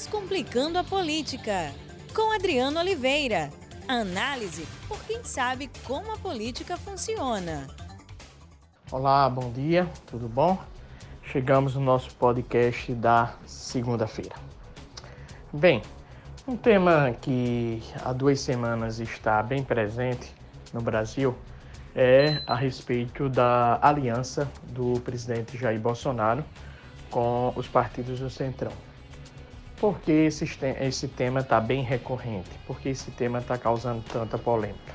Descomplicando 0.00 0.78
a 0.78 0.82
Política, 0.82 1.74
com 2.14 2.32
Adriano 2.32 2.80
Oliveira. 2.80 3.50
Análise 3.86 4.66
por 4.88 4.98
quem 5.04 5.22
sabe 5.22 5.70
como 5.84 6.10
a 6.10 6.16
política 6.16 6.74
funciona. 6.78 7.66
Olá, 8.90 9.28
bom 9.28 9.52
dia, 9.52 9.86
tudo 10.06 10.26
bom? 10.26 10.58
Chegamos 11.22 11.74
no 11.74 11.82
nosso 11.82 12.14
podcast 12.14 12.94
da 12.94 13.34
segunda-feira. 13.44 14.34
Bem, 15.52 15.82
um 16.48 16.56
tema 16.56 17.14
que 17.20 17.82
há 18.02 18.14
duas 18.14 18.40
semanas 18.40 19.00
está 19.00 19.42
bem 19.42 19.62
presente 19.62 20.34
no 20.72 20.80
Brasil 20.80 21.36
é 21.94 22.40
a 22.46 22.54
respeito 22.54 23.28
da 23.28 23.78
aliança 23.82 24.50
do 24.68 24.98
presidente 25.00 25.58
Jair 25.58 25.78
Bolsonaro 25.78 26.42
com 27.10 27.52
os 27.54 27.68
partidos 27.68 28.18
do 28.18 28.30
Centrão. 28.30 28.72
Por 29.80 29.98
que 30.00 30.12
esse, 30.12 30.44
esse 30.78 31.08
tema 31.08 31.40
está 31.40 31.58
bem 31.58 31.82
recorrente? 31.82 32.50
Por 32.66 32.78
que 32.78 32.90
esse 32.90 33.10
tema 33.12 33.38
está 33.38 33.56
causando 33.56 34.04
tanta 34.12 34.36
polêmica? 34.36 34.92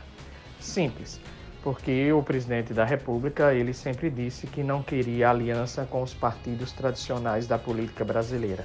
Simples, 0.60 1.20
porque 1.64 2.14
o 2.14 2.22
presidente 2.22 2.72
da 2.72 2.86
República 2.86 3.52
ele 3.52 3.74
sempre 3.74 4.12
disse 4.12 4.46
que 4.46 4.62
não 4.62 4.84
queria 4.84 5.32
aliança 5.32 5.88
com 5.90 6.04
os 6.04 6.14
partidos 6.14 6.72
tradicionais 6.72 7.48
da 7.48 7.58
política 7.58 8.06
brasileira. 8.06 8.64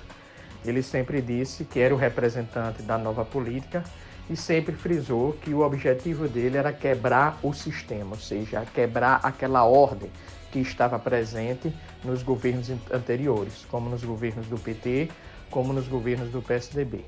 Ele 0.63 0.83
sempre 0.83 1.23
disse 1.23 1.65
que 1.65 1.81
era 1.81 1.95
o 1.95 1.97
representante 1.97 2.83
da 2.83 2.99
nova 2.99 3.25
política 3.25 3.83
e 4.29 4.37
sempre 4.37 4.75
frisou 4.75 5.33
que 5.33 5.55
o 5.55 5.61
objetivo 5.61 6.29
dele 6.29 6.59
era 6.59 6.71
quebrar 6.71 7.39
o 7.43 7.55
sistema, 7.55 8.11
ou 8.11 8.21
seja, 8.21 8.67
quebrar 8.75 9.21
aquela 9.23 9.65
ordem 9.65 10.11
que 10.53 10.59
estava 10.59 10.99
presente 10.99 11.73
nos 12.05 12.23
governos 12.23 12.71
anteriores, 12.93 13.65
como 13.71 13.89
nos 13.89 14.05
governos 14.05 14.47
do 14.49 14.59
PT, 14.59 15.09
como 15.51 15.73
nos 15.73 15.89
governos 15.89 16.31
do 16.31 16.41
PSDB. 16.41 17.05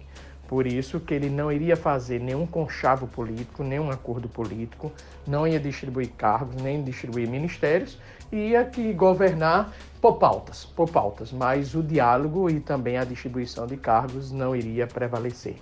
Por 0.48 0.66
isso 0.66 1.00
que 1.00 1.14
ele 1.14 1.30
não 1.30 1.50
iria 1.50 1.76
fazer 1.76 2.20
nenhum 2.20 2.46
conchavo 2.46 3.06
político, 3.06 3.64
nenhum 3.64 3.90
acordo 3.90 4.28
político, 4.28 4.92
não 5.26 5.46
ia 5.46 5.58
distribuir 5.58 6.10
cargos, 6.10 6.60
nem 6.62 6.82
distribuir 6.82 7.26
ministérios, 7.26 7.98
ia 8.30 8.62
que 8.64 8.92
governar 8.92 9.72
por 10.00 10.18
pautas, 10.18 10.66
por 10.66 10.90
pautas, 10.90 11.32
mas 11.32 11.74
o 11.74 11.82
diálogo 11.82 12.50
e 12.50 12.60
também 12.60 12.98
a 12.98 13.04
distribuição 13.04 13.66
de 13.66 13.78
cargos 13.78 14.30
não 14.30 14.54
iria 14.54 14.86
prevalecer. 14.86 15.56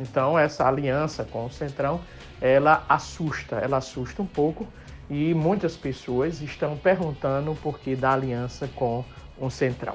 Então 0.00 0.38
essa 0.38 0.66
aliança 0.66 1.22
com 1.24 1.46
o 1.46 1.50
Centrão, 1.50 2.00
ela 2.40 2.84
assusta, 2.88 3.56
ela 3.56 3.76
assusta 3.76 4.20
um 4.20 4.26
pouco 4.26 4.66
e 5.08 5.32
muitas 5.34 5.76
pessoas 5.76 6.40
estão 6.40 6.76
perguntando 6.76 7.52
o 7.52 7.56
porquê 7.56 7.94
da 7.94 8.12
aliança 8.12 8.68
com 8.74 9.04
o 9.38 9.50
Centrão. 9.50 9.94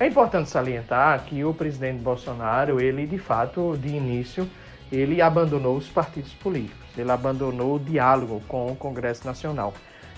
É 0.00 0.06
importante 0.06 0.48
salientar 0.48 1.24
que 1.24 1.44
o 1.44 1.52
presidente 1.52 1.98
Bolsonaro, 2.00 2.80
ele 2.80 3.04
de 3.04 3.18
fato, 3.18 3.76
de 3.76 3.88
início, 3.88 4.48
ele 4.92 5.20
abandonou 5.20 5.76
os 5.76 5.88
partidos 5.88 6.32
políticos, 6.34 6.86
ele 6.96 7.10
abandonou 7.10 7.74
o 7.74 7.80
diálogo 7.80 8.40
com 8.46 8.70
o 8.70 8.76
Congresso 8.76 9.26
Nacional. 9.26 9.74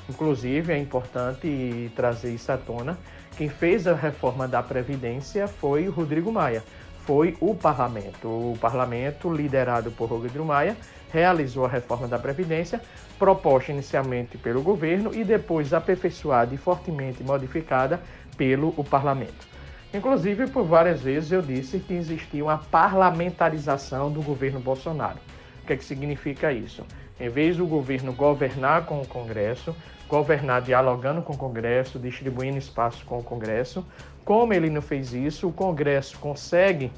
Inclusive, 0.07 0.71
é 0.71 0.79
importante 0.79 1.91
trazer 1.97 2.35
isso 2.35 2.53
à 2.53 2.59
tona. 2.59 2.99
Quem 3.39 3.49
fez 3.49 3.87
a 3.87 3.95
reforma 3.95 4.47
da 4.47 4.63
Previdência 4.63 5.49
foi 5.49 5.89
o 5.89 5.93
Rodrigo 5.93 6.31
Maia, 6.31 6.63
foi 7.07 7.35
o 7.41 7.55
parlamento. 7.55 8.29
O 8.29 8.59
parlamento, 8.61 9.33
liderado 9.33 9.91
por 9.93 10.11
Rodrigo 10.11 10.45
Maia, 10.45 10.77
realizou 11.11 11.65
a 11.65 11.69
reforma 11.69 12.07
da 12.07 12.19
Previdência, 12.19 12.83
proposta 13.19 13.73
inicialmente 13.73 14.37
pelo 14.37 14.61
governo 14.61 15.15
e 15.15 15.25
depois 15.25 15.73
aperfeiçoada 15.73 16.55
e 16.55 16.59
fortemente 16.59 17.25
modificada 17.25 17.99
pelo 18.37 18.75
o 18.77 18.85
parlamento. 18.85 19.49
Inclusive, 19.93 20.47
por 20.47 20.65
várias 20.65 21.01
vezes 21.01 21.33
eu 21.33 21.43
disse 21.43 21.81
que 21.81 21.95
existia 21.95 22.45
uma 22.45 22.59
parlamentarização 22.59 24.11
do 24.11 24.23
governo 24.23 24.61
Bolsonaro. 24.61 25.19
O 25.63 25.67
que, 25.67 25.73
é 25.73 25.77
que 25.77 25.85
significa 25.85 26.53
isso? 26.53 26.87
Em 27.19 27.29
vez 27.29 27.57
do 27.57 27.67
governo 27.67 28.13
governar 28.13 28.87
com 28.87 29.01
o 29.01 29.07
Congresso, 29.07 29.75
governar 30.09 30.63
dialogando 30.63 31.23
com 31.23 31.33
o 31.33 31.37
Congresso, 31.37 31.99
distribuindo 31.99 32.57
espaço 32.57 33.05
com 33.05 33.19
o 33.19 33.23
Congresso, 33.23 33.85
como 34.25 34.55
ele 34.55 34.71
não 34.71 34.81
fez 34.81 35.13
isso, 35.13 35.49
o 35.49 35.53
Congresso 35.53 36.17
consegue 36.19 36.93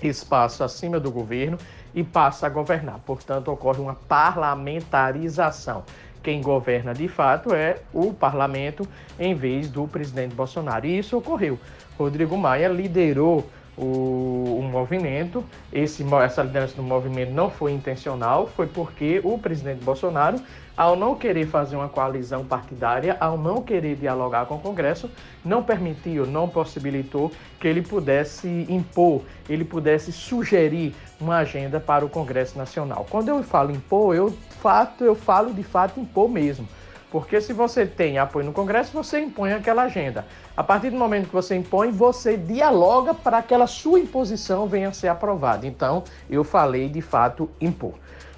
espaço 0.00 0.62
acima 0.62 1.00
do 1.00 1.10
governo 1.10 1.58
e 1.92 2.04
passa 2.04 2.46
a 2.46 2.50
governar. 2.50 3.00
Portanto, 3.00 3.50
ocorre 3.50 3.80
uma 3.80 3.94
parlamentarização 3.94 5.84
quem 6.24 6.40
governa 6.40 6.94
de 6.94 7.06
fato 7.06 7.54
é 7.54 7.76
o 7.92 8.12
parlamento 8.12 8.88
em 9.20 9.34
vez 9.34 9.68
do 9.68 9.86
presidente 9.86 10.34
Bolsonaro. 10.34 10.86
E 10.86 10.98
isso 10.98 11.16
ocorreu. 11.16 11.58
Rodrigo 11.98 12.36
Maia 12.36 12.66
liderou 12.66 13.48
o, 13.76 14.58
o 14.60 14.62
movimento. 14.62 15.44
Esse, 15.72 16.04
essa 16.22 16.42
liderança 16.42 16.76
do 16.76 16.82
movimento 16.82 17.32
não 17.32 17.50
foi 17.50 17.72
intencional, 17.72 18.46
foi 18.46 18.66
porque 18.66 19.20
o 19.22 19.38
presidente 19.38 19.84
Bolsonaro, 19.84 20.40
ao 20.76 20.96
não 20.96 21.14
querer 21.14 21.46
fazer 21.46 21.76
uma 21.76 21.88
coalizão 21.88 22.44
partidária, 22.44 23.16
ao 23.20 23.36
não 23.38 23.62
querer 23.62 23.96
dialogar 23.96 24.46
com 24.46 24.56
o 24.56 24.60
Congresso, 24.60 25.10
não 25.44 25.62
permitiu, 25.62 26.26
não 26.26 26.48
possibilitou 26.48 27.30
que 27.60 27.68
ele 27.68 27.82
pudesse 27.82 28.66
impor, 28.68 29.22
ele 29.48 29.64
pudesse 29.64 30.10
sugerir 30.10 30.94
uma 31.20 31.36
agenda 31.36 31.78
para 31.78 32.04
o 32.04 32.08
Congresso 32.08 32.58
Nacional. 32.58 33.06
Quando 33.08 33.28
eu 33.28 33.42
falo 33.42 33.70
impor, 33.70 34.16
eu, 34.16 34.34
fato, 34.64 35.04
eu 35.04 35.14
falo 35.14 35.52
de 35.52 35.62
fato 35.62 36.00
impor 36.00 36.26
mesmo. 36.26 36.66
Porque 37.10 37.38
se 37.38 37.52
você 37.52 37.84
tem 37.84 38.16
apoio 38.16 38.46
no 38.46 38.52
Congresso, 38.52 38.94
você 38.94 39.20
impõe 39.20 39.52
aquela 39.52 39.82
agenda. 39.82 40.24
A 40.56 40.64
partir 40.64 40.88
do 40.88 40.96
momento 40.96 41.28
que 41.28 41.34
você 41.34 41.54
impõe, 41.54 41.90
você 41.90 42.38
dialoga 42.38 43.12
para 43.12 43.42
que 43.42 43.52
aquela 43.52 43.66
sua 43.66 44.00
imposição 44.00 44.66
venha 44.66 44.88
a 44.88 44.92
ser 44.92 45.08
aprovada. 45.08 45.66
Então, 45.66 46.02
eu 46.30 46.42
falei 46.42 46.88
de 46.88 47.02
fato 47.02 47.50
impor. 47.60 47.92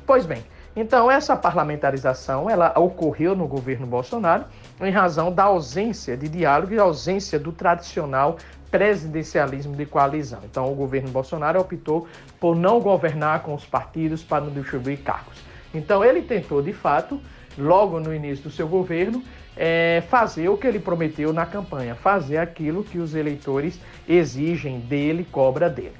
Pois 0.04 0.26
bem, 0.26 0.44
então 0.74 1.08
essa 1.08 1.36
parlamentarização 1.36 2.50
ela 2.50 2.76
ocorreu 2.76 3.36
no 3.36 3.46
governo 3.46 3.86
Bolsonaro 3.86 4.44
em 4.80 4.90
razão 4.90 5.32
da 5.32 5.44
ausência 5.44 6.16
de 6.16 6.28
diálogo 6.28 6.74
e 6.74 6.78
ausência 6.78 7.38
do 7.38 7.52
tradicional 7.52 8.36
presidencialismo 8.70 9.76
de 9.76 9.86
coalizão. 9.86 10.40
Então, 10.44 10.70
o 10.70 10.74
governo 10.74 11.08
Bolsonaro 11.08 11.60
optou 11.60 12.08
por 12.40 12.56
não 12.56 12.80
governar 12.80 13.42
com 13.42 13.54
os 13.54 13.64
partidos 13.64 14.24
para 14.24 14.44
não 14.44 14.50
distribuir 14.50 15.02
cargos. 15.02 15.45
Então, 15.76 16.02
ele 16.02 16.22
tentou, 16.22 16.62
de 16.62 16.72
fato, 16.72 17.20
logo 17.58 18.00
no 18.00 18.14
início 18.14 18.44
do 18.44 18.50
seu 18.50 18.66
governo, 18.66 19.22
é, 19.56 20.02
fazer 20.08 20.48
o 20.48 20.56
que 20.56 20.66
ele 20.66 20.78
prometeu 20.78 21.32
na 21.32 21.44
campanha, 21.44 21.94
fazer 21.94 22.38
aquilo 22.38 22.82
que 22.82 22.98
os 22.98 23.14
eleitores 23.14 23.78
exigem 24.08 24.80
dele, 24.80 25.26
cobra 25.30 25.68
dele. 25.68 25.94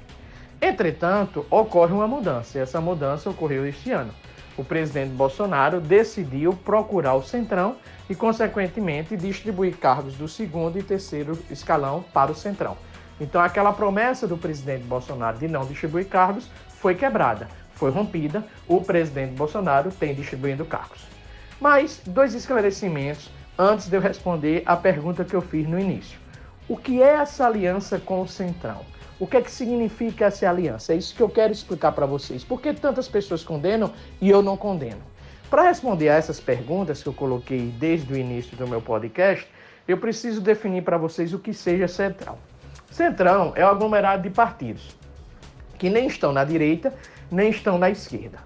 Entretanto, 0.59 1.45
ocorre 1.49 1.93
uma 1.93 2.07
mudança, 2.07 2.57
e 2.57 2.61
essa 2.61 2.81
mudança 2.81 3.29
ocorreu 3.29 3.67
este 3.67 3.91
ano. 3.91 4.11
O 4.57 4.63
presidente 4.63 5.11
Bolsonaro 5.11 5.79
decidiu 5.79 6.53
procurar 6.53 7.13
o 7.13 7.21
Centrão 7.21 7.75
e, 8.09 8.15
consequentemente, 8.15 9.15
distribuir 9.15 9.77
cargos 9.77 10.15
do 10.15 10.27
segundo 10.27 10.79
e 10.79 10.83
terceiro 10.83 11.37
escalão 11.51 12.03
para 12.11 12.31
o 12.31 12.35
Centrão. 12.35 12.75
Então, 13.21 13.39
aquela 13.39 13.71
promessa 13.71 14.27
do 14.27 14.37
presidente 14.37 14.83
Bolsonaro 14.83 15.37
de 15.37 15.47
não 15.47 15.63
distribuir 15.65 16.07
cargos 16.07 16.49
foi 16.79 16.95
quebrada, 16.95 17.47
foi 17.77 17.91
rompida. 17.91 18.43
O 18.67 18.81
presidente 18.81 19.33
Bolsonaro 19.33 19.91
tem 19.91 20.13
distribuindo 20.13 20.65
cargos. 20.65 21.01
Mas 21.59 22.01
dois 22.05 22.33
esclarecimentos 22.33 23.29
antes 23.57 23.87
de 23.87 23.95
eu 23.95 24.01
responder 24.01 24.63
a 24.65 24.75
pergunta 24.75 25.23
que 25.23 25.35
eu 25.35 25.41
fiz 25.41 25.67
no 25.67 25.79
início. 25.79 26.19
O 26.67 26.75
que 26.75 27.01
é 27.01 27.13
essa 27.13 27.45
aliança 27.45 27.97
com 27.97 28.21
o 28.21 28.27
Centrão? 28.27 28.81
O 29.19 29.25
que 29.25 29.37
é 29.37 29.41
que 29.41 29.49
significa 29.49 30.25
essa 30.25 30.47
aliança? 30.47 30.93
É 30.93 30.97
isso 30.97 31.15
que 31.15 31.21
eu 31.21 31.29
quero 31.29 31.51
explicar 31.51 31.91
para 31.91 32.05
vocês. 32.05 32.43
Por 32.43 32.61
que 32.61 32.73
tantas 32.73 33.07
pessoas 33.07 33.43
condenam 33.43 33.91
e 34.21 34.29
eu 34.29 34.43
não 34.43 34.57
condeno? 34.57 35.01
Para 35.49 35.63
responder 35.63 36.09
a 36.09 36.15
essas 36.15 36.39
perguntas 36.39 37.01
que 37.01 37.09
eu 37.09 37.13
coloquei 37.13 37.73
desde 37.79 38.13
o 38.13 38.17
início 38.17 38.55
do 38.57 38.67
meu 38.67 38.81
podcast, 38.81 39.47
eu 39.87 39.97
preciso 39.97 40.41
definir 40.41 40.83
para 40.83 40.97
vocês 40.97 41.33
o 41.33 41.39
que 41.39 41.53
seja 41.53 41.87
Centrão. 41.87 42.37
Centrão 42.91 43.53
é 43.55 43.63
o 43.63 43.69
aglomerado 43.69 44.23
de 44.23 44.29
partidos 44.29 44.96
que 45.77 45.89
nem 45.89 46.07
estão 46.07 46.31
na 46.31 46.43
direita 46.43 46.93
nem 47.31 47.49
estão 47.49 47.77
na 47.77 47.89
esquerda. 47.89 48.39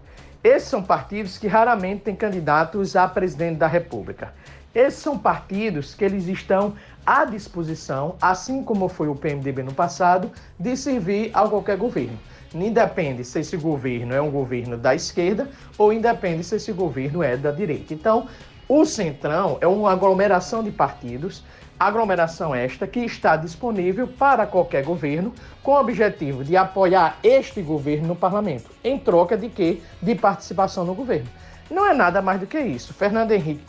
Esses 0.43 0.69
são 0.69 0.81
partidos 0.81 1.37
que 1.37 1.47
raramente 1.47 2.01
têm 2.01 2.15
candidatos 2.15 2.95
a 2.95 3.07
presidente 3.07 3.57
da 3.57 3.67
República. 3.67 4.33
Esses 4.73 4.99
são 4.99 5.17
partidos 5.17 5.93
que 5.93 6.03
eles 6.03 6.27
estão 6.27 6.73
à 7.05 7.25
disposição, 7.25 8.15
assim 8.21 8.63
como 8.63 8.87
foi 8.87 9.07
o 9.07 9.15
PMDB 9.15 9.63
no 9.63 9.73
passado, 9.73 10.31
de 10.59 10.75
servir 10.75 11.29
a 11.33 11.47
qualquer 11.47 11.77
governo. 11.77 12.17
Independe 12.55 13.23
se 13.23 13.39
esse 13.39 13.55
governo 13.55 14.13
é 14.13 14.21
um 14.21 14.31
governo 14.31 14.77
da 14.77 14.95
esquerda 14.95 15.49
ou 15.77 15.93
independe 15.93 16.43
se 16.43 16.55
esse 16.55 16.71
governo 16.71 17.21
é 17.21 17.37
da 17.37 17.51
direita. 17.51 17.93
Então, 17.93 18.27
o 18.67 18.85
Centrão 18.85 19.57
é 19.61 19.67
uma 19.67 19.91
aglomeração 19.91 20.63
de 20.63 20.71
partidos 20.71 21.43
aglomeração 21.87 22.53
esta 22.53 22.85
que 22.85 22.99
está 22.99 23.35
disponível 23.35 24.07
para 24.07 24.45
qualquer 24.45 24.83
governo 24.83 25.33
com 25.63 25.71
o 25.71 25.79
objetivo 25.79 26.43
de 26.43 26.55
apoiar 26.55 27.17
este 27.23 27.61
governo 27.61 28.09
no 28.09 28.15
parlamento, 28.15 28.69
em 28.83 28.99
troca 28.99 29.35
de 29.35 29.49
quê? 29.49 29.81
De 29.99 30.13
participação 30.13 30.85
no 30.85 30.93
governo. 30.93 31.27
Não 31.71 31.87
é 31.87 31.93
nada 31.93 32.21
mais 32.21 32.39
do 32.39 32.45
que 32.45 32.59
isso. 32.59 32.93
Fernando 32.93 33.31
Henrique 33.31 33.63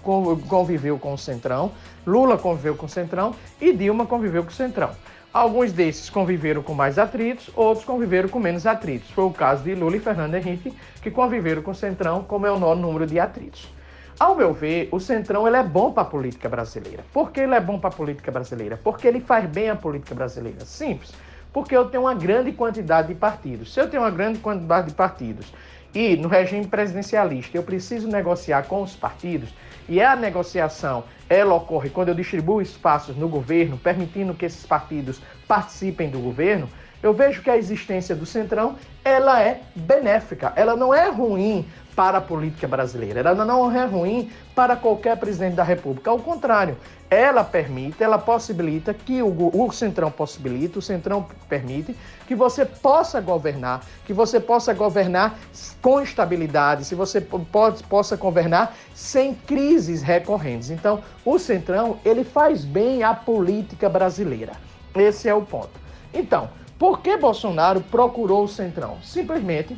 conviveu 0.48 0.98
com 0.98 1.14
o 1.14 1.18
Centrão, 1.18 1.72
Lula 2.06 2.36
conviveu 2.36 2.74
com 2.74 2.84
o 2.84 2.88
Centrão 2.88 3.34
e 3.58 3.72
Dilma 3.72 4.04
conviveu 4.04 4.42
com 4.42 4.50
o 4.50 4.54
Centrão. 4.54 4.90
Alguns 5.32 5.72
desses 5.72 6.10
conviveram 6.10 6.62
com 6.62 6.74
mais 6.74 6.98
atritos, 6.98 7.48
outros 7.56 7.86
conviveram 7.86 8.28
com 8.28 8.38
menos 8.38 8.66
atritos. 8.66 9.08
Foi 9.10 9.24
o 9.24 9.30
caso 9.30 9.62
de 9.64 9.74
Lula 9.74 9.96
e 9.96 10.00
Fernando 10.00 10.34
Henrique, 10.34 10.76
que 11.00 11.10
conviveram 11.10 11.62
com 11.62 11.70
o 11.70 11.74
Centrão 11.74 12.22
com 12.24 12.36
o 12.36 12.40
menor 12.40 12.76
número 12.76 13.06
de 13.06 13.18
atritos. 13.18 13.72
Ao 14.18 14.34
meu 14.36 14.52
ver, 14.52 14.88
o 14.92 15.00
Centrão 15.00 15.46
ele 15.46 15.56
é 15.56 15.62
bom 15.62 15.92
para 15.92 16.02
a 16.02 16.06
política 16.06 16.48
brasileira. 16.48 17.04
Por 17.12 17.30
que 17.30 17.40
ele 17.40 17.54
é 17.54 17.60
bom 17.60 17.78
para 17.78 17.90
a 17.90 17.92
política 17.92 18.30
brasileira? 18.30 18.78
Porque 18.82 19.06
ele 19.06 19.20
faz 19.20 19.46
bem 19.46 19.70
a 19.70 19.76
política 19.76 20.14
brasileira. 20.14 20.64
Simples. 20.64 21.12
Porque 21.52 21.76
eu 21.76 21.86
tenho 21.86 22.04
uma 22.04 22.14
grande 22.14 22.52
quantidade 22.52 23.08
de 23.08 23.14
partidos. 23.14 23.72
Se 23.72 23.80
eu 23.80 23.90
tenho 23.90 24.02
uma 24.02 24.10
grande 24.10 24.38
quantidade 24.38 24.88
de 24.88 24.94
partidos 24.94 25.52
e 25.94 26.16
no 26.16 26.28
regime 26.28 26.66
presidencialista 26.66 27.56
eu 27.56 27.62
preciso 27.62 28.08
negociar 28.08 28.62
com 28.62 28.82
os 28.82 28.96
partidos, 28.96 29.50
e 29.88 30.00
a 30.00 30.14
negociação 30.16 31.04
ela 31.28 31.54
ocorre 31.54 31.90
quando 31.90 32.08
eu 32.08 32.14
distribuo 32.14 32.62
espaços 32.62 33.16
no 33.16 33.28
governo, 33.28 33.76
permitindo 33.76 34.34
que 34.34 34.46
esses 34.46 34.64
partidos 34.64 35.20
participem 35.46 36.08
do 36.08 36.18
governo, 36.18 36.68
eu 37.02 37.12
vejo 37.12 37.42
que 37.42 37.50
a 37.50 37.56
existência 37.56 38.14
do 38.14 38.24
Centrão 38.24 38.76
ela 39.04 39.42
é 39.42 39.60
benéfica, 39.74 40.52
ela 40.54 40.76
não 40.76 40.94
é 40.94 41.08
ruim 41.10 41.66
para 41.94 42.18
a 42.18 42.20
política 42.20 42.66
brasileira, 42.66 43.20
ela 43.20 43.44
não 43.44 43.70
é 43.70 43.84
ruim 43.84 44.30
para 44.54 44.76
qualquer 44.76 45.16
presidente 45.16 45.54
da 45.54 45.62
República, 45.62 46.10
ao 46.10 46.18
contrário, 46.18 46.76
ela 47.10 47.44
permite, 47.44 48.02
ela 48.02 48.18
possibilita 48.18 48.94
que 48.94 49.20
o, 49.22 49.50
o 49.52 49.70
Centrão 49.70 50.10
possibilita, 50.10 50.78
o 50.78 50.82
Centrão 50.82 51.26
permite 51.46 51.94
que 52.26 52.34
você 52.34 52.64
possa 52.64 53.20
governar, 53.20 53.84
que 54.06 54.14
você 54.14 54.40
possa 54.40 54.72
governar 54.72 55.38
com 55.82 56.00
estabilidade, 56.00 56.86
se 56.86 56.94
você 56.94 57.20
pode, 57.20 57.82
possa 57.82 58.16
governar 58.16 58.74
sem 58.94 59.34
crises 59.34 60.00
recorrentes. 60.00 60.70
Então, 60.70 61.02
o 61.22 61.38
Centrão, 61.38 61.98
ele 62.02 62.24
faz 62.24 62.64
bem 62.64 63.02
a 63.02 63.12
política 63.12 63.90
brasileira. 63.90 64.52
Esse 64.94 65.28
é 65.28 65.34
o 65.34 65.42
ponto. 65.42 65.78
Então, 66.14 66.48
por 66.78 67.00
que 67.00 67.16
Bolsonaro 67.18 67.82
procurou 67.82 68.44
o 68.44 68.48
Centrão? 68.48 68.96
Simplesmente 69.02 69.76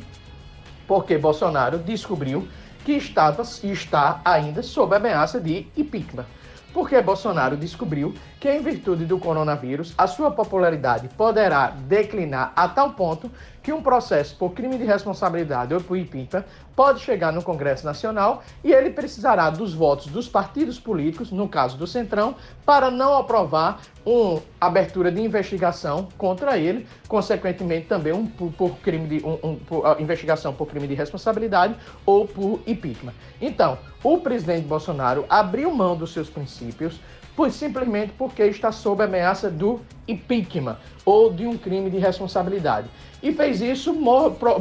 porque 0.87 1.17
Bolsonaro 1.17 1.77
descobriu 1.77 2.47
que 2.83 2.93
estava 2.93 3.43
e 3.63 3.71
está 3.71 4.21
ainda 4.23 4.61
sob 4.61 4.95
ameaça 4.95 5.39
de 5.39 5.67
impeachment. 5.75 6.25
Porque 6.71 7.01
Bolsonaro 7.01 7.55
descobriu 7.55 8.13
que, 8.39 8.51
em 8.51 8.61
virtude 8.61 9.05
do 9.05 9.17
coronavírus, 9.17 9.93
a 9.97 10.07
sua 10.07 10.29
popularidade 10.29 11.07
poderá 11.07 11.69
declinar 11.69 12.51
a 12.53 12.67
tal 12.67 12.91
ponto 12.91 13.31
que 13.65 13.73
um 13.73 13.81
processo 13.81 14.35
por 14.35 14.51
crime 14.51 14.77
de 14.77 14.85
responsabilidade 14.85 15.73
ou 15.73 15.81
por 15.81 15.97
impeachment 15.97 16.43
pode 16.75 16.99
chegar 16.99 17.33
no 17.33 17.41
Congresso 17.41 17.83
Nacional 17.83 18.43
e 18.63 18.71
ele 18.71 18.91
precisará 18.91 19.49
dos 19.49 19.73
votos 19.73 20.05
dos 20.05 20.29
partidos 20.29 20.79
políticos, 20.79 21.31
no 21.31 21.49
caso 21.49 21.75
do 21.75 21.87
Centrão, 21.87 22.35
para 22.63 22.91
não 22.91 23.17
aprovar 23.17 23.81
uma 24.05 24.39
abertura 24.61 25.11
de 25.11 25.19
investigação 25.19 26.09
contra 26.15 26.59
ele, 26.59 26.85
consequentemente 27.07 27.87
também 27.87 28.13
um, 28.13 28.27
por, 28.27 28.77
crime 28.83 29.07
de 29.07 29.25
um, 29.25 29.39
um 29.41 29.55
por, 29.55 29.99
investigação 29.99 30.53
por 30.53 30.67
crime 30.67 30.87
de 30.87 30.93
responsabilidade 30.93 31.75
ou 32.05 32.27
por 32.27 32.61
impeachment. 32.67 33.13
Então, 33.41 33.79
o 34.03 34.19
presidente 34.19 34.67
Bolsonaro 34.67 35.25
abriu 35.27 35.73
mão 35.73 35.97
dos 35.97 36.13
seus 36.13 36.29
princípios 36.29 36.99
pois 37.35 37.53
simplesmente 37.53 38.13
porque 38.17 38.43
está 38.43 38.71
sob 38.71 39.03
ameaça 39.03 39.49
do 39.49 39.81
impeachment 40.07 40.77
ou 41.03 41.31
de 41.31 41.45
um 41.45 41.57
crime 41.57 41.89
de 41.89 41.97
responsabilidade. 41.97 42.87
E 43.21 43.31
fez 43.33 43.61
isso 43.61 43.95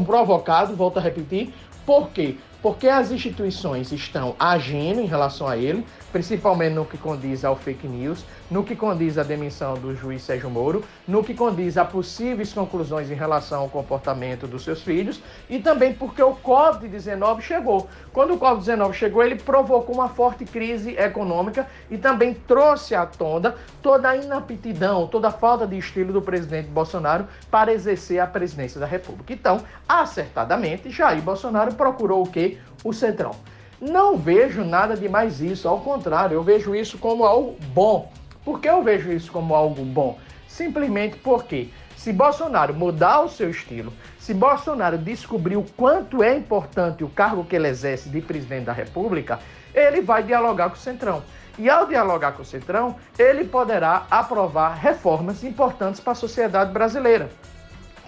provocado, 0.06 0.74
volto 0.74 0.98
a 0.98 1.02
repetir, 1.02 1.52
por 1.86 2.10
quê? 2.10 2.36
Porque 2.64 2.88
as 2.88 3.10
instituições 3.10 3.92
estão 3.92 4.34
agindo 4.38 4.98
em 4.98 5.04
relação 5.04 5.46
a 5.46 5.54
ele, 5.54 5.84
principalmente 6.10 6.72
no 6.72 6.86
que 6.86 6.96
condiz 6.96 7.44
ao 7.44 7.56
fake 7.56 7.86
news, 7.86 8.24
no 8.50 8.64
que 8.64 8.74
condiz 8.74 9.18
à 9.18 9.22
demissão 9.22 9.74
do 9.74 9.94
juiz 9.94 10.22
Sérgio 10.22 10.48
Moro, 10.48 10.82
no 11.06 11.22
que 11.22 11.34
condiz 11.34 11.76
a 11.76 11.84
possíveis 11.84 12.54
conclusões 12.54 13.10
em 13.10 13.14
relação 13.14 13.60
ao 13.60 13.68
comportamento 13.68 14.46
dos 14.46 14.64
seus 14.64 14.80
filhos 14.80 15.20
e 15.50 15.58
também 15.58 15.92
porque 15.92 16.22
o 16.22 16.36
Covid-19 16.36 17.42
chegou. 17.42 17.86
Quando 18.14 18.32
o 18.32 18.38
Covid-19 18.38 18.94
chegou, 18.94 19.22
ele 19.22 19.34
provocou 19.36 19.94
uma 19.94 20.08
forte 20.08 20.46
crise 20.46 20.96
econômica 20.96 21.66
e 21.90 21.98
também 21.98 22.32
trouxe 22.32 22.94
à 22.94 23.04
tona 23.04 23.56
toda 23.82 24.08
a 24.08 24.16
inaptidão, 24.16 25.06
toda 25.06 25.28
a 25.28 25.32
falta 25.32 25.66
de 25.66 25.76
estilo 25.76 26.14
do 26.14 26.22
presidente 26.22 26.68
Bolsonaro 26.68 27.26
para 27.50 27.74
exercer 27.74 28.20
a 28.20 28.26
presidência 28.26 28.80
da 28.80 28.86
República. 28.86 29.34
Então, 29.34 29.60
acertadamente, 29.86 30.88
Jair 30.88 31.20
Bolsonaro 31.20 31.74
procurou 31.74 32.22
o 32.22 32.30
quê? 32.30 32.53
O 32.82 32.92
Centrão. 32.92 33.32
Não 33.80 34.16
vejo 34.16 34.64
nada 34.64 34.96
de 34.96 35.08
mais 35.08 35.40
isso, 35.40 35.68
ao 35.68 35.80
contrário, 35.80 36.34
eu 36.34 36.42
vejo 36.42 36.74
isso 36.74 36.96
como 36.98 37.24
algo 37.24 37.56
bom. 37.74 38.12
Por 38.44 38.60
que 38.60 38.68
eu 38.68 38.82
vejo 38.82 39.10
isso 39.10 39.32
como 39.32 39.54
algo 39.54 39.84
bom? 39.84 40.18
Simplesmente 40.46 41.16
porque 41.16 41.68
se 41.96 42.12
Bolsonaro 42.12 42.74
mudar 42.74 43.20
o 43.20 43.28
seu 43.28 43.50
estilo, 43.50 43.92
se 44.18 44.32
Bolsonaro 44.32 44.96
descobrir 44.96 45.56
o 45.56 45.64
quanto 45.76 46.22
é 46.22 46.36
importante 46.36 47.02
o 47.02 47.08
cargo 47.08 47.44
que 47.44 47.56
ele 47.56 47.68
exerce 47.68 48.08
de 48.08 48.20
presidente 48.20 48.66
da 48.66 48.72
República, 48.72 49.38
ele 49.74 50.00
vai 50.00 50.22
dialogar 50.22 50.68
com 50.68 50.76
o 50.76 50.78
Centrão. 50.78 51.22
E 51.58 51.68
ao 51.70 51.86
dialogar 51.86 52.32
com 52.32 52.42
o 52.42 52.44
Centrão, 52.44 52.96
ele 53.18 53.44
poderá 53.44 54.06
aprovar 54.10 54.74
reformas 54.74 55.42
importantes 55.44 56.00
para 56.00 56.12
a 56.12 56.16
sociedade 56.16 56.72
brasileira 56.72 57.28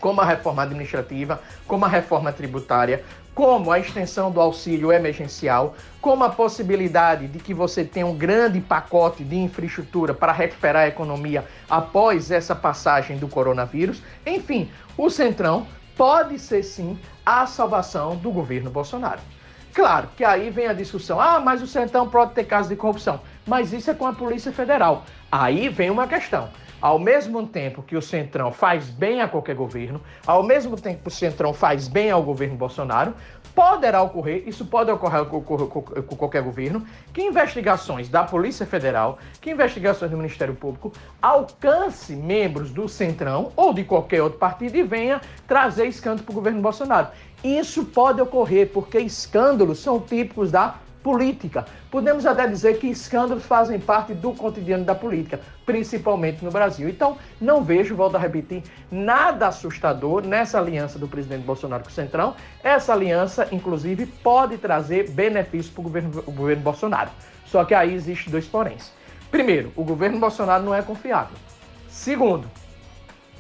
como 0.01 0.21
a 0.21 0.25
reforma 0.25 0.63
administrativa, 0.63 1.41
como 1.67 1.85
a 1.85 1.89
reforma 1.89 2.33
tributária, 2.33 3.05
como 3.37 3.71
a 3.71 3.79
extensão 3.79 4.31
do 4.31 4.41
auxílio 4.41 4.91
emergencial, 4.91 5.75
como 6.01 6.25
a 6.25 6.31
possibilidade 6.31 7.29
de 7.29 7.39
que 7.39 7.53
você 7.53 7.85
tenha 7.85 8.07
um 8.07 8.17
grande 8.17 8.63
pacote 8.63 9.23
de 9.23 9.37
infraestrutura 9.37 10.15
para 10.15 10.33
recuperar 10.33 10.85
a 10.85 10.89
economia 10.89 11.45
após 11.69 12.31
essa 12.31 12.55
passagem 12.55 13.19
do 13.19 13.29
coronavírus. 13.29 14.03
Enfim, 14.25 14.71
o 14.97 15.11
Centrão 15.11 15.67
pode 15.95 16.39
ser 16.39 16.63
sim 16.63 16.99
a 17.27 17.47
salvação 17.47 18.17
do 18.17 18.31
governo 18.31 18.71
Bolsonaro. 18.71 19.21
Claro 19.75 20.09
que 20.17 20.25
aí 20.25 20.49
vem 20.49 20.69
a 20.69 20.73
discussão: 20.73 21.21
ah, 21.21 21.39
mas 21.39 21.61
o 21.61 21.67
Centrão 21.67 22.09
pode 22.09 22.33
ter 22.33 22.45
casos 22.45 22.71
de 22.71 22.77
corrupção. 22.77 23.21
Mas 23.47 23.71
isso 23.71 23.91
é 23.91 23.95
com 23.95 24.07
a 24.07 24.15
Polícia 24.15 24.51
Federal. 24.51 25.05
Aí 25.31 25.69
vem 25.69 25.91
uma 25.91 26.07
questão 26.07 26.49
ao 26.81 26.99
mesmo 26.99 27.47
tempo 27.47 27.83
que 27.83 27.97
o 27.97 28.03
Centrão 28.03 28.53
faz 28.53 28.89
bem 28.89 29.21
a 29.21 29.29
qualquer 29.29 29.55
governo, 29.55 30.01
ao 30.27 30.43
mesmo 30.43 30.77
tempo 30.77 31.03
que 31.03 31.09
o 31.09 31.11
Centrão 31.11 31.53
faz 31.53 31.89
bem 31.89 32.11
ao 32.11 32.23
governo 32.23 32.57
Bolsonaro, 32.57 33.15
poderá 33.55 34.03
ocorrer, 34.03 34.45
isso 34.47 34.67
pode 34.67 34.91
ocorrer 34.91 35.25
com, 35.25 35.41
qualquer 35.41 36.43
governo, 36.43 36.87
que 37.15 37.23
investigações 37.23 38.07
da 38.07 38.23
Polícia 38.23 38.67
Federal, 38.67 39.19
que 39.41 39.51
investigações 39.51 40.11
do 40.11 40.17
Ministério 40.19 40.55
Público 40.55 40.93
alcance 41.23 42.15
membros 42.15 42.71
do 42.71 42.87
Centrão 42.87 43.51
ou 43.57 43.73
de 43.73 43.83
qualquer 43.83 44.23
outro 44.23 44.39
partido 44.39 44.77
e 44.77 44.83
venha 44.83 45.23
trazer 45.49 45.87
escândalo 45.87 46.25
para 46.25 46.33
o 46.33 46.35
governo 46.35 46.61
Bolsonaro. 46.61 47.09
Isso 47.43 47.85
pode 47.87 48.21
ocorrer 48.21 48.69
porque 48.69 48.99
escândalos 48.99 49.79
são 49.79 50.01
típicos 50.01 50.51
da 50.51 50.75
política. 51.07 51.65
Podemos 51.89 52.27
até 52.27 52.49
dizer 52.49 52.81
que 52.81 52.89
escândalos 52.89 53.47
fazem 53.47 53.79
parte 53.79 54.13
do 54.13 54.33
cotidiano 54.33 54.85
da 54.85 54.93
política, 54.93 55.39
principalmente 55.65 56.45
no 56.45 56.51
Brasil. 56.51 56.89
Então, 56.89 57.17
não 57.41 57.63
vejo, 57.63 57.95
volto 57.95 58.17
a 58.17 58.19
repetir, 58.19 58.65
nada 58.91 59.47
assustador 59.47 60.27
nessa 60.27 60.59
aliança 60.59 60.99
do 60.99 61.07
presidente 61.07 61.45
Bolsonaro 61.45 61.85
com 61.85 61.91
o 61.91 61.93
Centrão. 61.93 62.35
Essa 62.61 62.93
aliança, 62.93 63.47
inclusive, 63.53 64.05
pode 64.05 64.59
trazer 64.59 65.09
benefícios 65.11 65.73
para 65.73 65.81
o 65.81 65.85
governo, 65.85 66.25
o 66.27 66.33
governo 66.33 66.63
Bolsonaro. 66.65 67.11
Só 67.47 67.65
que 67.65 67.73
aí 67.73 67.95
existe 67.95 68.29
dois 68.29 68.47
poréns. 68.47 68.91
Primeiro, 69.31 69.73
o 69.77 69.85
governo 69.85 70.19
Bolsonaro 70.19 70.65
não 70.65 70.75
é 70.75 70.83
confiável. 70.83 71.37
Segundo, 71.89 72.51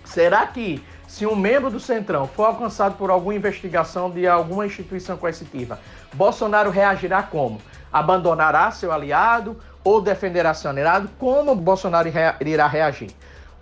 será 0.04 0.46
que 0.46 0.80
se 1.06 1.26
um 1.26 1.36
membro 1.36 1.70
do 1.70 1.78
Centrão 1.78 2.26
for 2.26 2.44
alcançado 2.44 2.96
por 2.96 3.10
alguma 3.10 3.34
investigação 3.34 4.10
de 4.10 4.26
alguma 4.26 4.66
instituição 4.66 5.16
coercitiva, 5.16 5.78
Bolsonaro 6.12 6.70
reagirá 6.70 7.22
como? 7.22 7.60
Abandonará 7.92 8.70
seu 8.70 8.92
aliado 8.92 9.56
ou 9.84 10.00
defenderá 10.00 10.52
seu 10.52 10.70
aliado? 10.70 11.08
Como 11.18 11.54
Bolsonaro 11.54 12.08
irá 12.40 12.66
reagir? 12.66 13.10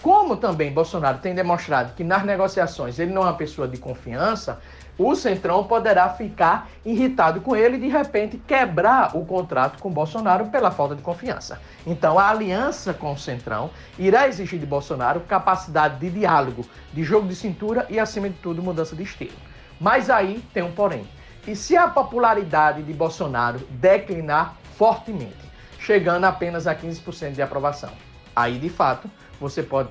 Como 0.03 0.37
também 0.37 0.73
Bolsonaro 0.73 1.19
tem 1.19 1.35
demonstrado 1.35 1.95
que 1.95 2.05
nas 2.05 2.25
negociações 2.25 2.99
ele 2.99 3.13
não 3.13 3.23
é 3.23 3.27
uma 3.27 3.35
pessoa 3.35 3.67
de 3.67 3.79
confiança, 3.79 4.61
o 4.99 5.15
Centrão 5.15 5.65
poderá 5.65 6.09
ficar 6.09 6.69
irritado 6.85 7.41
com 7.41 7.57
ele 7.57 7.77
e 7.77 7.81
de 7.81 7.89
repente 7.89 8.39
quebrar 8.39 9.17
o 9.17 9.25
contrato 9.25 9.81
com 9.81 9.91
Bolsonaro 9.91 10.47
pela 10.47 10.71
falta 10.71 10.95
de 10.95 11.03
confiança. 11.03 11.61
Então 11.87 12.19
a 12.19 12.29
aliança 12.29 12.95
com 12.95 13.13
o 13.13 13.19
Centrão 13.19 13.71
irá 13.99 14.29
exigir 14.29 14.59
de 14.59 14.67
Bolsonaro 14.67 15.21
capacidade 15.21 15.99
de 15.99 16.11
diálogo, 16.11 16.65
de 16.93 17.03
jogo 17.03 17.27
de 17.27 17.35
cintura 17.35 17.87
e, 17.91 17.99
acima 17.99 18.29
de 18.29 18.37
tudo, 18.37 18.63
mudança 18.63 18.95
de 18.95 19.03
estilo. 19.03 19.37
Mas 19.81 20.09
aí 20.09 20.43
tem 20.53 20.63
um 20.63 20.73
porém. 20.73 21.07
E 21.47 21.57
se 21.57 21.77
a 21.77 21.89
popularidade 21.89 22.83
de 22.83 22.93
Bolsonaro 22.93 23.59
declinar 23.71 24.57
fortemente, 24.77 25.45
chegando 25.79 26.25
apenas 26.25 26.67
a 26.67 26.75
15% 26.75 27.33
de 27.33 27.43
aprovação? 27.43 27.91
Aí, 28.35 28.59
de 28.59 28.71
fato, 28.71 29.11
você 29.41 29.63
pode 29.63 29.91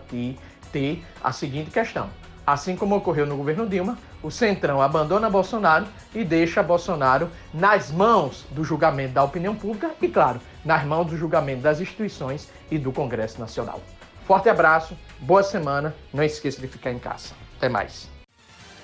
ter 0.72 1.06
a 1.24 1.32
seguinte 1.32 1.70
questão 1.70 2.10
Assim 2.46 2.76
como 2.76 2.98
ocorreu 2.98 3.26
no 3.26 3.38
governo 3.38 3.68
Dilma, 3.68 3.98
o 4.22 4.30
Centrão 4.30 4.82
abandona 4.82 5.30
Bolsonaro 5.30 5.88
e 6.14 6.26
deixa 6.26 6.62
Bolsonaro 6.62 7.30
nas 7.54 7.90
mãos 7.90 8.46
do 8.52 8.66
julgamento 8.66 9.14
da 9.14 9.24
opinião 9.24 9.56
pública 9.56 9.92
e, 10.02 10.10
claro, 10.10 10.42
nas 10.64 10.84
mãos 10.84 11.06
do 11.06 11.18
julgamento 11.18 11.62
das 11.62 11.80
instituições 11.80 12.50
e 12.70 12.78
do 12.78 12.92
Congresso 12.92 13.40
Nacional. 13.40 13.82
Forte 14.28 14.50
abraço, 14.50 14.98
boa 15.20 15.44
semana, 15.44 15.96
não 16.14 16.24
esqueça 16.24 16.60
de 16.60 16.68
ficar 16.68 16.92
em 16.92 17.00
casa. 17.00 17.34
Até 17.58 17.70
mais. 17.70 18.10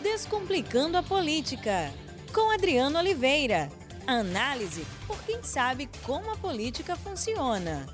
Descomplicando 0.02 0.98
a 0.98 1.04
política, 1.04 1.92
com 2.34 2.52
Adriano 2.52 2.98
Oliveira. 2.98 3.70
Análise 4.08 4.86
por 5.06 5.22
quem 5.24 5.44
sabe 5.44 5.90
como 6.04 6.32
a 6.32 6.38
política 6.38 6.96
funciona. 6.96 7.86